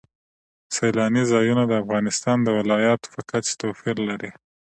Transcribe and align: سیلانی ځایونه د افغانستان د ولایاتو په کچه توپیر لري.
سیلانی 0.75 1.23
ځایونه 1.31 1.63
د 1.67 1.73
افغانستان 1.83 2.37
د 2.43 2.47
ولایاتو 2.57 3.07
په 3.13 3.21
کچه 3.29 3.53
توپیر 3.61 3.97
لري. 4.09 4.31